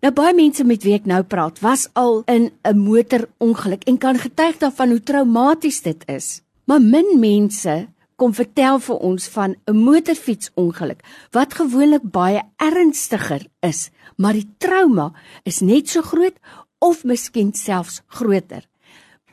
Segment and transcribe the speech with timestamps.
[0.01, 4.17] Nou baie mense met wie ek nou praat, was al in 'n motorongeluk en kan
[4.17, 6.41] getuig daarvan hoe traumaties dit is.
[6.65, 10.99] Maar min mense kom vertel vir ons van 'n motorfietsongeluk
[11.31, 16.39] wat gewoonlik baie ernstiger is, maar die trauma is net so groot
[16.79, 18.70] of miskien selfs groter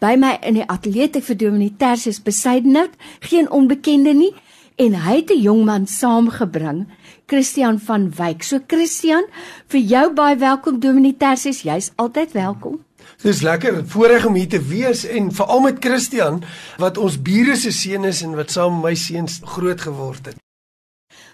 [0.01, 4.33] by my in die ateljee te vir Dominee Tersius Besuidenhout, geen onbekende nie,
[4.79, 6.87] en hy het 'n jong man saamgebring,
[7.27, 8.43] Christian van Wyk.
[8.43, 9.25] So Christian,
[9.69, 12.85] vir jou baie welkom Dominee Tersius, jy's altyd welkom.
[13.23, 16.43] Dis lekker voorreg om hier te wees en veral met Christian
[16.79, 20.37] wat ons bure se seun is en wat saam met my seuns groot geword het.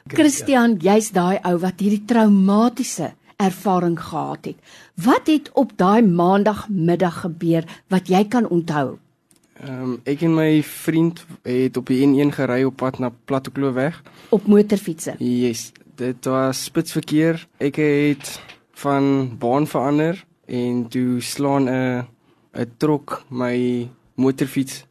[0.08, 4.56] Christian, jy's daai ou wat hierdie traumatiese ervaring gehad het.
[4.94, 8.98] Wat het op daai maandagmiddag gebeur wat jy kan onthou?
[9.62, 14.00] Ehm um, ek en my vriend het op die N1 gery op pad na Plattekloof
[14.28, 15.14] op motorfietsse.
[15.18, 17.46] Yes, dit was spitsverkeer.
[17.58, 18.40] Ek het
[18.72, 22.06] van baan verander en toe slaan 'n
[22.55, 24.84] 'n trok my motorfiets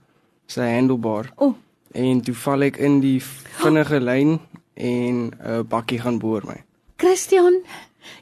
[0.48, 1.32] sy handlebar.
[1.36, 1.46] O.
[1.46, 1.56] Oh.
[1.92, 3.20] En toe val ek in die
[3.62, 4.40] vinnige lyn
[4.74, 6.64] en 'n bakkie gaan boor my.
[6.98, 7.62] Christian,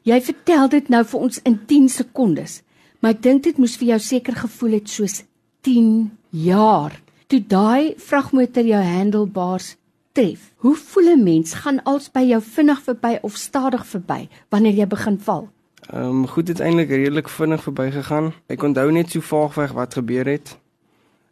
[0.03, 2.61] Jy vertel dit nou vir ons in 10 sekondes,
[2.99, 5.23] maar ek dink dit moes vir jou seker gevoel het soos
[5.67, 6.97] 10 jaar.
[7.27, 9.75] Toe daai vragmotor jou handlebars
[10.11, 10.51] tref.
[10.63, 11.53] Hoe voel 'n mens?
[11.53, 15.49] Gaan als by jou vinnig verby of stadig verby wanneer jy begin val?
[15.89, 18.33] Ehm um, goed, dit eintlik redelik vinnig verbygegaan.
[18.47, 20.57] Ek onthou net so vaagweg wat gebeur het.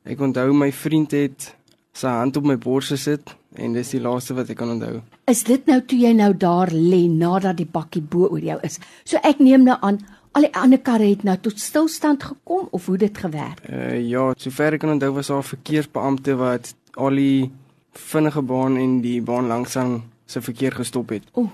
[0.04, 1.56] Ek onthou my vriend het
[1.94, 5.02] sy hand op my bors gesit en dis die laaste wat ek kan onthou.
[5.32, 8.80] Is dit nou toe jy nou daar lê nadat die bakkie bo oor jou is?
[9.04, 10.00] So ek neem nou aan
[10.38, 13.64] al die ander karre het nou tot stilstand gekom of hoe dit gewerk?
[13.70, 17.52] Uh ja, sover ek kan onthou was daar 'n verkeersbeampte wat al die
[17.94, 21.24] vinnige baan en die baan langsaan se verkeer gestop het.
[21.34, 21.50] O.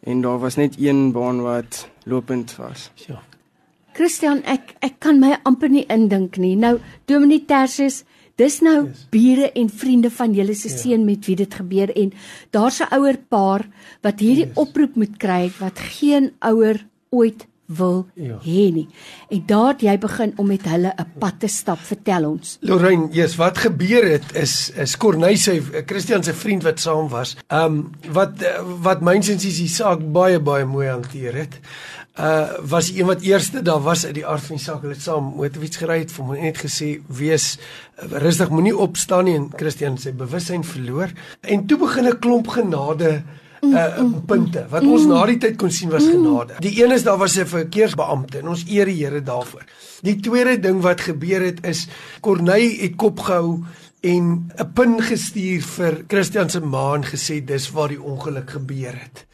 [0.00, 2.90] En daar was net een baan wat lopend was.
[3.06, 3.22] Ja.
[3.92, 6.56] Christian, ek ek kan my amper nie indink nie.
[6.56, 8.04] Nou Dominee Tersius
[8.40, 9.04] Dis nou yes.
[9.12, 10.76] bure en vriende van julle se ja.
[10.76, 12.12] seun met wie dit gebeur en
[12.50, 13.68] daar's 'n ouer paar
[14.02, 14.56] wat hierdie yes.
[14.56, 18.38] oproep moet kry wat geen ouer ooit wil ja.
[18.42, 18.88] hê nie.
[19.30, 22.56] En daar jy begin om met hulle 'n pad te stap, vertel ons.
[22.60, 27.36] Lorraine, yes, wat gebeur het is is Corneille se Christian se vriend wat saam was.
[27.46, 28.32] Ehm um, wat
[28.82, 31.60] wat mynsins is die saak baie baie mooi hanteer het
[32.18, 35.02] uh was een wat eerste daar was uit die aard van die saak hulle het
[35.02, 39.50] saam motorfiets gery het vir my net gesê wees uh, rustig moenie opstaan nie en
[39.56, 43.22] Christian sy bewussyn verloor en toe begin 'n klomp genade
[43.62, 46.56] uh punte wat ons na die tyd kon sien was genade.
[46.64, 49.64] Die een is daar was 'n verkeersbeampte en ons eer die Here daarvoor.
[50.02, 51.88] Die tweede ding wat gebeur het is
[52.20, 53.64] Corneille het kop gehou
[54.00, 58.94] en 'n pin gestuur vir Christian se ma en gesê dis waar die ongeluk gebeur
[58.96, 59.26] het.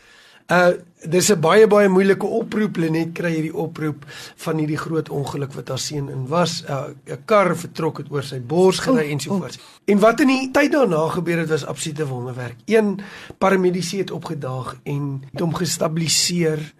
[0.47, 0.75] Uh
[1.07, 4.05] dis 'n baie baie moeilike oproep Lenet kry hierdie oproep
[4.37, 6.65] van hierdie groot ongeluk wat haar seun in was.
[6.69, 9.59] Uh, 'n uh, kar vertrok het oor sy bors gery en so voort.
[9.85, 12.57] En wat in die tyd daarna gebeur het was absolute wonderwerk.
[12.67, 13.01] Een
[13.39, 16.75] paramediese het opgedaag en het hom gestabiliseer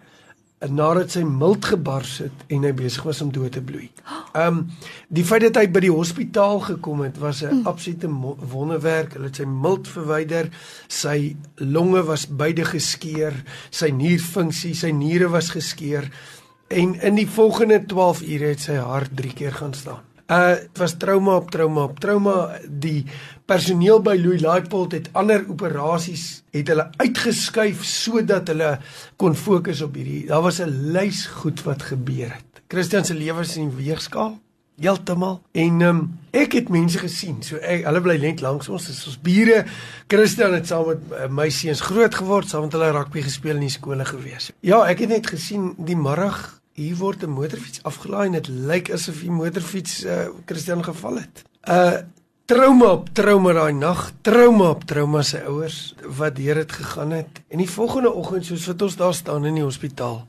[0.59, 3.91] nadat sy mild gebars het en hy besig was om dood te bloei.
[4.37, 4.65] Ehm um,
[5.09, 7.67] die feit dat hy by die hospitaal gekom het was 'n mm.
[7.67, 8.09] absolute
[8.53, 9.13] wonderwerk.
[9.13, 10.49] Hulle het sy mild verwyder.
[10.87, 13.33] Sy longe was beide geskeur,
[13.69, 16.11] sy nierfunksie, sy niere was geskeur
[16.67, 20.03] en in die volgende 12 ure het sy hart 3 keer gaan staan.
[20.27, 22.59] Uh dit was trauma op trauma op trauma.
[22.67, 23.05] Die
[23.45, 28.73] personeel by Louis Laipold het ander operasies het hulle uitgeskuif sodat hulle
[29.15, 30.25] kon fokus op hierdie.
[30.27, 32.46] Daar was 'n lys goed wat gebeur het.
[32.67, 34.35] Christian se lewe is in weegskaal
[34.77, 36.01] heeltemal en um,
[36.37, 37.39] ek het mense gesien.
[37.45, 38.89] So ek hulle bly net langs ons.
[38.89, 39.63] Dis ons bure.
[40.11, 43.65] Christian het saam met uh, my seuns groot geword, saam met hulle rugby gespeel in
[43.65, 44.51] die skole gewees.
[44.65, 48.91] Ja, ek het net gesien die middag hier word 'n motorfiets afgelaai en dit lyk
[48.93, 51.43] asof die motorfiets uh, Christian geval het.
[51.65, 52.05] Uh
[52.47, 57.41] trauma op trauma daai nag, trauma op trauma sy ouers wat deur dit gegaan het.
[57.51, 60.21] En die volgende oggend soos wat ons daar staan in die hospitaal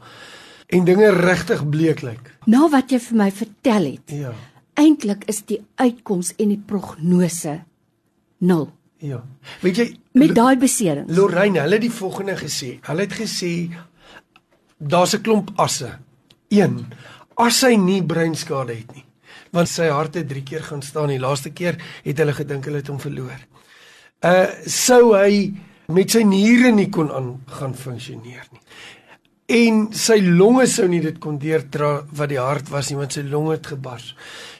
[0.68, 2.32] en dinge regtig bleek lyk.
[2.46, 4.12] Na wat jy vir my vertel het.
[4.12, 4.32] Ja.
[4.78, 7.60] Eintlik is die uitkoms en die prognose
[8.44, 8.68] 0.
[9.02, 9.22] Ja.
[9.62, 9.88] Weet jy
[10.18, 11.12] Met daai beserings.
[11.14, 12.78] Lorraine, hulle het die volgende gesê.
[12.82, 13.52] Hulle het gesê
[14.78, 15.98] daar's 'n klomp asse.
[16.48, 16.86] 1.
[17.36, 19.04] As hy nie breinskade het nie,
[19.52, 21.08] want sy hart het 3 keer gaan staan.
[21.08, 23.38] Die laaste keer het hulle gedink hulle het hom verloor.
[24.24, 25.54] Uh sou hy
[25.86, 28.60] met sy niere nie kon aan gaan funksioneer nie.
[29.48, 33.22] En sy longe sou nie dit kon deurdra wat die hart was nie, want sy
[33.24, 34.10] longe het gebars.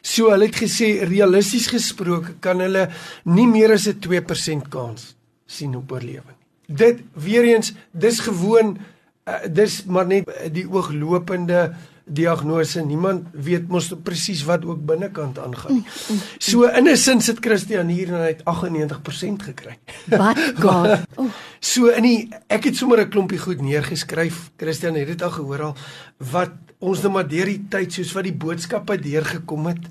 [0.01, 2.87] So hulle het gesê realisties gesproke kan hulle
[3.29, 5.15] nie meer as 'n 2% kans
[5.47, 6.37] sien op oorlewing.
[6.67, 8.79] Dit weer eens, dis gewoon
[9.29, 11.75] uh, dis maar net die ooglopende
[12.09, 12.81] diagnose.
[12.81, 15.85] Niemand weet mos presies wat ook binnekant aangaan.
[16.39, 19.79] So in 'n sin sit Christian hier en hy het 98% gekry.
[20.09, 21.05] Wat God.
[21.17, 21.29] Oh,
[21.61, 24.51] So in die ek het sommer 'n klompie goed neergeskryf.
[24.57, 25.77] Christian het dit al gehoor al
[26.17, 29.85] wat ons nou maar deur die tyd soos wat die boodskappe deurgekom het.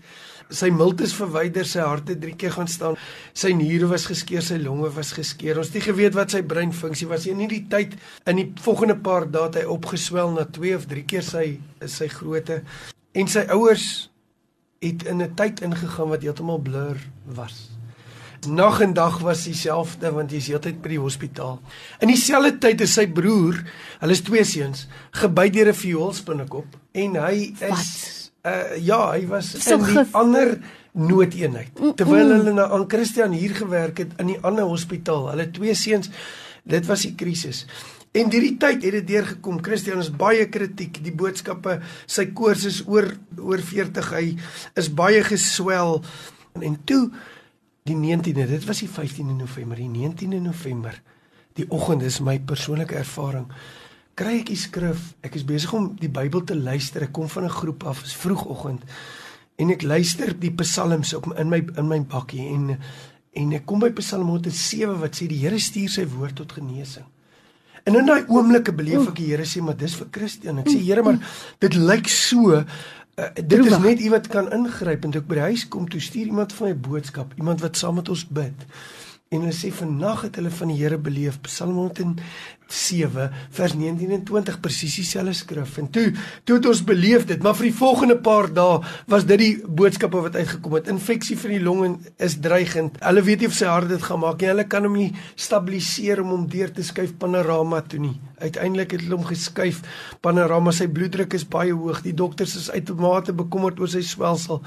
[0.49, 2.95] Sy milt is verwyder, sy hart het drie keer gaan staan.
[3.35, 5.59] Sy niere was geskeur, sy longe was geskeur.
[5.59, 7.35] Ons het nie geweet wat sy breinfunksie was nie.
[7.35, 11.03] In die tyd in die volgende paar dae het hy opgeswel na 2 of 3
[11.09, 11.47] keer sy
[11.83, 12.61] sy grootte.
[13.17, 14.07] En sy ouers
[14.79, 17.69] het in 'n tyd ingegaan wat heeltemal blur was.
[18.47, 21.59] Nag en dag was dieselfde want hy's heeltyd by die hospitaal.
[21.99, 23.63] In dieselfde tyd is sy broer,
[23.99, 29.51] hulle is twee seuns, gebyt deur 'n vioolspinnekop en hy is uh ja, hy was
[29.63, 30.57] So in die ander
[30.97, 31.77] noodeenheid.
[31.99, 35.29] Terwyl hulle na aan Christian hier gewerk het in die ander hospitaal.
[35.33, 36.09] Hulle twee seuns,
[36.67, 37.65] dit was die krisis.
[38.17, 39.59] En hierdie tyd het dit deurgekom.
[39.63, 41.01] Christian is baie kritiek.
[41.05, 41.77] Die boodskappe,
[42.09, 44.13] sy koors is oor oor 40.
[44.15, 44.25] Hy
[44.79, 45.99] is baie geswel.
[46.57, 47.03] En toe
[47.87, 50.97] die 19de, dit was die 15de November, die 19de November.
[51.57, 53.47] Die oggend is my persoonlike ervaring.
[54.17, 55.11] Kry ek die skrif.
[55.21, 57.03] Ek is besig om die Bybel te luister.
[57.05, 58.81] Ek kom van 'n groep af, is vroegoggend.
[59.57, 62.79] En ek luister die psalms op in my in my bakkie en
[63.33, 67.05] en ek kom by Psalm 107 wat sê die Here stuur sy woord tot genesing.
[67.85, 70.59] En in daai oomblikke beleef ek die Here sê maar dis vir Christian.
[70.59, 71.19] Ek sê Here maar
[71.59, 72.63] dit lyk so uh,
[73.35, 73.83] dit is Droewig.
[73.83, 76.53] net u wat kan ingryp en toe ek by die huis kom toe stuur iemand
[76.53, 78.65] van my boodskap, iemand wat saam met ons bid.
[79.27, 83.25] En hulle sê vannag het hulle van die Here beleef Psalm 107
[83.57, 85.73] vers 19 en 20 presies dieselfde skrif.
[85.81, 86.05] En toe
[86.47, 88.77] toe het ons beleef dit, maar vir die volgende paar dae
[89.11, 90.87] was dit die boodskappe wat uitgekom het.
[90.93, 91.89] Infeksie van die longe
[92.23, 92.95] is dreigend.
[93.03, 94.47] Hulle weet nie of sy hart dit gaan maak nie.
[94.53, 98.13] Hulle kan hom nie stabiliseer om hom deur te skuif panorama toe nie.
[98.39, 99.81] Uiteindelik het hulle hom geskuif
[100.23, 100.71] panorama.
[100.71, 101.99] Sy bloeddruk is baie hoog.
[102.07, 104.63] Die dokters is uitermate bekommerd oor sy swelsel.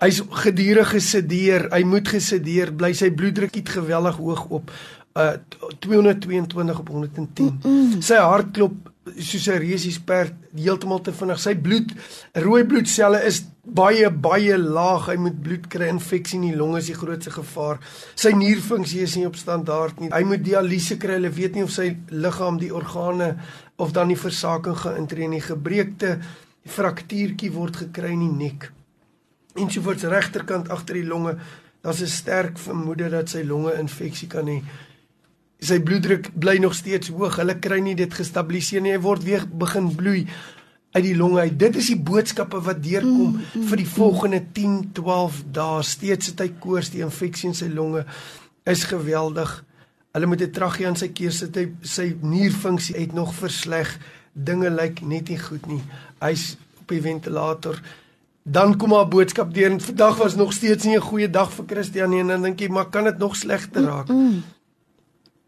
[0.00, 4.72] Hy's gedurig gesedeer, hy moet gesedeer bly, sy bloeddruk het geweldig hoog op
[5.18, 5.34] uh
[5.78, 7.44] 222 op 110.
[7.44, 8.00] Mm -mm.
[8.00, 11.40] Sy hart klop soos 'n reusies perd heeltemal te vinnig.
[11.40, 11.92] Sy bloed,
[12.32, 15.06] rooi bloedselle is baie baie laag.
[15.06, 15.88] Hy moet bloed kry.
[15.88, 17.78] Infeksie in die longe is die grootste gevaar.
[18.14, 20.10] Sy nierfunksie is nie op standaard nie.
[20.12, 21.12] Hy moet dialyse kry.
[21.12, 23.36] Hulle weet nie of sy liggaam die organe
[23.76, 25.40] of dan die versaking gaan intree nie.
[25.40, 26.18] Gebreekte
[26.64, 28.72] fraktuurtjie word gekry in die nek
[29.54, 31.36] ensovoorts regterkant agter die longe.
[31.80, 34.62] Daar's 'n sterk vermoede dat sy longe infeksie kan hê.
[35.58, 37.36] Sy bloeddruk bly nog steeds hoog.
[37.36, 38.92] Hulle kry nie dit gestabiliseer nie.
[38.92, 40.26] Hy word weer begin bloei
[40.90, 41.58] uit die longe uit.
[41.58, 45.82] Dit is die boodskappe wat deurkom mm, mm, vir die volgende 10, 12 dae.
[45.82, 48.04] Steeds het hy koors, die infeksie in sy longe
[48.64, 49.64] is geweldig.
[50.12, 51.54] Hulle moet 'n traggie aan sy keer sit.
[51.54, 53.98] Hy sy nierfunksie het nog versleg.
[54.32, 55.82] Dinge lyk net nie goed nie.
[56.20, 57.80] Hy's op die ventilator
[58.50, 61.64] dan kom haar boodskap deur en vandag was nog steeds nie 'n goeie dag vir
[61.66, 64.08] Christian nie en dan dink jy maar kan dit nog slegter raak.
[64.08, 64.42] Mm -mm.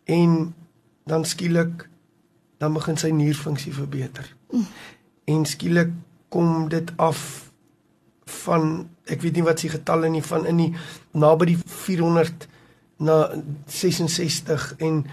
[0.04, 0.54] En
[1.04, 1.88] dan skielik
[2.58, 4.34] dan begin sy nierfunksie verbeter.
[4.50, 4.66] Mm.
[5.24, 5.90] En skielik
[6.28, 7.50] kom dit af
[8.24, 10.74] van ek weet nie wat se getalle nie van in die
[11.10, 12.48] naby die 400
[12.96, 13.30] na
[13.66, 15.06] 66 en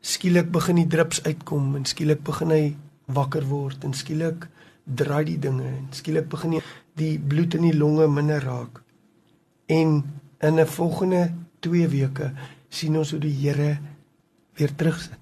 [0.00, 4.48] skielik begin die drups uitkom en skielik begin hy wakker word en skielik
[4.84, 6.62] draai die dinge en skielik begin die,
[6.98, 8.82] die bloed in die longe minder raak.
[9.66, 10.04] En
[10.40, 12.32] in 'n volgende 2 weke
[12.68, 13.78] sien ons hoe die Here
[14.54, 15.18] weer terugsit.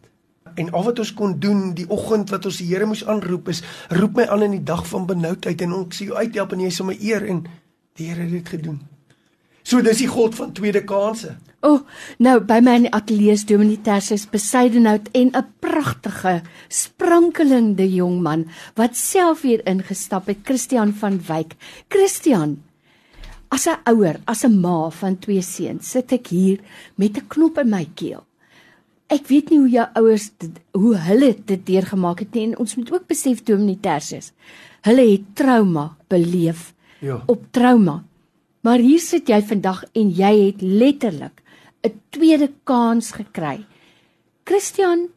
[0.54, 3.62] En al wat ons kon doen die oggend wat ons die Here moes aanroep is
[3.88, 6.70] roep my aan in die dag van benoudheid en ons sien jou uithelp en jy
[6.70, 7.44] sal my eer en
[7.96, 8.80] die Here het dit gedoen.
[9.62, 11.36] So dis die God van tweede kansse.
[11.62, 11.80] O, oh,
[12.18, 18.20] nou by my in die ateljee is Dominee Tersius Besuidenhout en 'n pragtige, sprankelende jong
[18.22, 21.54] man wat self hier ingestap het, Christian van Wyk.
[21.88, 22.62] Christian,
[23.48, 26.58] as 'n ouer, as 'n ma van twee seuns, sit ek hier
[26.96, 28.24] met 'n knop in my keel.
[29.08, 32.74] Ek weet nie hoe jou ouers dit, hoe hulle dit deurgemaak het nie en ons
[32.76, 34.32] moet ook besef Dominee Tersius.
[34.82, 37.22] Hulle het trauma beleef Ja.
[37.26, 38.04] op trauma.
[38.62, 41.42] Maar hier sit jy vandag en jy het letterlik
[41.82, 43.66] 'n tweede kans gekry.
[44.44, 45.08] Christian,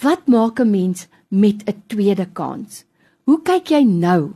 [0.00, 2.84] wat maak 'n mens met 'n tweede kans?
[3.24, 4.32] Hoe kyk jy nou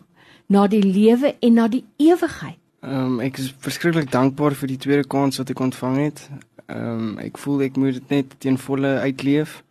[0.46, 2.58] na die lewe en na die ewigheid?
[2.80, 6.28] Ehm um, ek is verskriklik dankbaar vir die tweede kans wat ek ontvang het.
[6.66, 9.62] Ehm um, ek voel ek moet dit net ten volle uitleef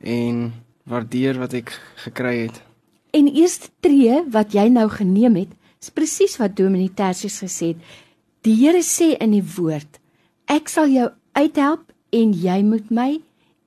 [0.00, 2.62] en waardeer wat ek gekry het.
[3.10, 5.48] En eerste tree wat jy nou geneem het,
[5.80, 7.76] is presies wat Dominee Tersius gesê het.
[8.46, 9.98] Die Here sê in die woord:
[10.46, 13.08] Ek sal jou uithelp en jy moet my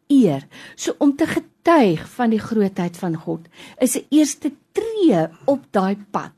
[0.07, 0.45] eer.
[0.79, 3.49] So om te getuig van die grootheid van God
[3.83, 6.31] is 'n eerste tree op daai pad.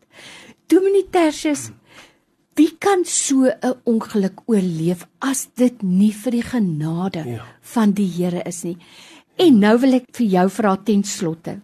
[0.68, 1.70] Dominee Tersius,
[2.56, 7.46] wie kan so 'n ongeluk oorleef as dit nie vir die genade ja.
[7.62, 8.78] van die Here is nie?
[9.38, 11.62] En nou wil ek vir jou vra ten slotte.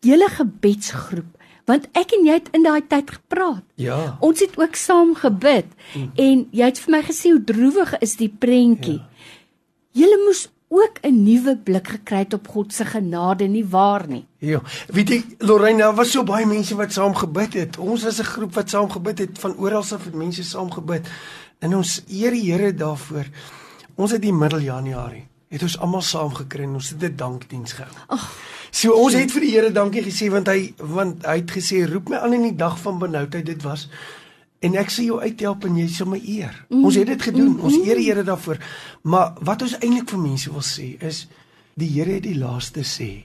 [0.00, 1.36] Julle gebedsgroep,
[1.70, 3.64] want ek en jy het in daai tyd gepraat.
[3.80, 4.16] Ja.
[4.26, 6.08] Ons het ook saam gebid mm.
[6.14, 8.98] en jy het vir my gesê hoe droewig is die prentjie.
[8.98, 9.06] Ja.
[10.02, 14.26] Julle moes ook 'n nuwe blik gekry het op God se genade nie waar nie.
[14.38, 14.62] Ja.
[14.86, 17.78] Weet jy Lorraine, daar was so baie mense wat saam gebid het.
[17.78, 21.08] Ons was 'n groep wat saam gebid het van oral af het mense saam gebid.
[21.58, 23.26] En ons eer die Here daarvoor.
[23.94, 27.72] Ons het die middel Januarie het ons almal saam gekry en ons het 'n dankdiens
[27.72, 27.90] gehou.
[28.06, 28.24] Ag.
[28.70, 32.08] So ons het vir die Here dankie gesê want hy want hy het gesê roep
[32.08, 33.88] my aan in die dag van benoudheid dit was
[34.60, 36.66] en ek sê jou uithelp en jy sal my eer.
[36.68, 36.84] Mm.
[36.84, 37.56] Ons het dit gedoen.
[37.56, 37.60] Mm.
[37.60, 38.58] Ons eer die Here daarvoor.
[39.02, 41.26] Maar wat ons eintlik vir mense wil sê is
[41.74, 43.24] die Here het die laaste sê.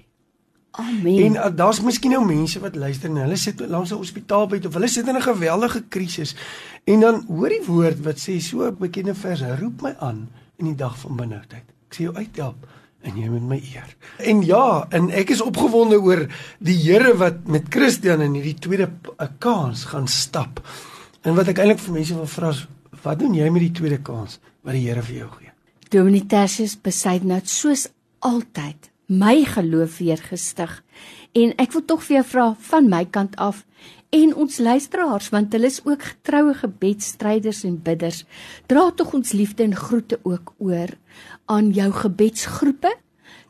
[0.72, 1.24] Amen.
[1.24, 4.74] En uh, daar's miskien nou mense wat luister en hulle sit langs 'n hospitaalbed of
[4.74, 6.36] hulle sit in 'n geweldige krisis
[6.84, 10.66] en dan hoor die woord wat sê so 'n bekende vers roep my aan in
[10.66, 12.68] die dag van benoudheid sê jou uithelp
[13.06, 13.92] en jy moet my eer.
[14.26, 16.26] En ja, en ek is opgewonde oor
[16.66, 18.90] die Here wat met Christian in hierdie tweede
[19.44, 20.62] kans gaan stap.
[21.26, 22.64] En wat ek eintlik vir mense wil vra is,
[23.06, 25.54] wat doen jy met die tweede kans wat die Here vir jou gee?
[25.94, 27.88] Dominitasius besyd nou soos
[28.26, 30.82] altyd my geloof weer gestig.
[31.38, 33.62] En ek wil tog vir jou vra van my kant af
[34.10, 38.24] en ons luisteraars want hulle is ook getroue gebedsstryders en bidders.
[38.68, 40.94] Dra tog ons liefde en groete ook oor
[41.46, 42.94] aan jou gebedsgroepe.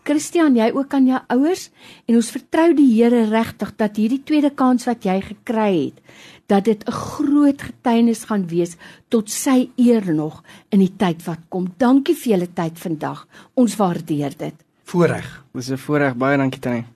[0.05, 1.69] Christian, jy ook aan jou ouers
[2.05, 6.01] en ons vertrou die Here regtig dat hierdie tweede kans wat jy gekry het,
[6.47, 8.77] dat dit 'n groot getuienis gaan wees
[9.09, 11.73] tot sy eer nog in die tyd wat kom.
[11.77, 13.27] Dankie vir julle tyd vandag.
[13.55, 14.53] Ons waardeer dit.
[14.83, 15.43] Voorreg.
[15.53, 16.15] Dis 'n voorreg.
[16.15, 16.95] Baie dankie Tannie.